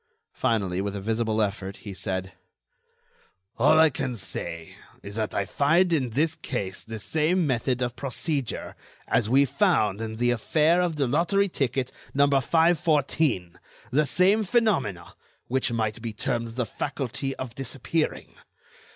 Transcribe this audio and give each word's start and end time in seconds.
Finally, 0.33 0.81
with 0.81 0.95
a 0.95 0.99
visible 0.99 1.43
effort, 1.43 1.77
he 1.77 1.93
said: 1.93 2.31
"All 3.59 3.79
I 3.79 3.91
can 3.91 4.15
say 4.15 4.75
is 5.03 5.13
that 5.15 5.35
I 5.35 5.45
find 5.45 5.93
in 5.93 6.09
this 6.09 6.33
case 6.37 6.83
the 6.83 6.97
same 6.97 7.45
method 7.45 7.83
of 7.83 7.95
procedure 7.95 8.75
as 9.07 9.29
we 9.29 9.45
found 9.45 10.01
in 10.01 10.15
the 10.15 10.31
affair 10.31 10.81
of 10.81 10.95
the 10.95 11.05
lottery 11.05 11.49
ticket 11.49 11.91
number 12.15 12.41
514; 12.41 13.59
the 13.91 14.07
same 14.07 14.43
phenomena, 14.43 15.13
which 15.45 15.71
might 15.71 16.01
be 16.01 16.13
termed 16.13 16.55
the 16.55 16.65
faculty 16.65 17.35
of 17.35 17.53
disappearing. 17.53 18.33